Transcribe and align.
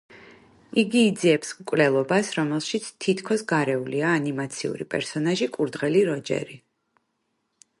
იგი 0.83 1.01
იძიებს 1.07 1.51
მკვლელობას, 1.57 2.31
რომელშიც 2.37 2.87
თითქოს 3.05 3.43
გარეულია 3.51 4.15
ანიმაციური 4.21 4.89
პერსონაჟი 4.95 5.49
კურდღელი 5.59 6.03
როჯერი. 6.09 6.59